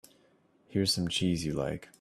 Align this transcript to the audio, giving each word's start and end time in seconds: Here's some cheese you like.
Here's 0.67 0.91
some 0.91 1.09
cheese 1.09 1.45
you 1.45 1.53
like. 1.53 1.89